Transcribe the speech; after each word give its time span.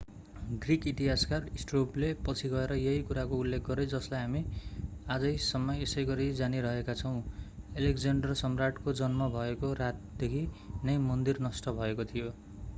Greek 0.61 0.85
इतिहासकार 0.87 1.43
स्ट्राबोले 1.63 2.07
पछि 2.23 2.49
गएर 2.53 2.71
यही 2.75 3.03
कुराको 3.09 3.37
उल्लेख 3.39 3.67
गरे 3.67 3.85
जसलाई 3.91 4.21
हामी 4.21 4.41
आजैसम्म 5.07 5.75
यसैगरि 5.81 6.27
जानीरहेका 6.41 6.97
छौं 7.03 7.13
अलेक्ज्याण्डर 7.75 8.35
सम्राटको 8.41 8.95
जन्म 9.01 9.29
भएको 9.37 9.71
रातदेखि 9.83 10.43
नै 10.83 10.97
मन्दिर 11.07 11.45
नष्ट 11.49 11.77
भएको 11.77 12.09
थियो 12.09 12.35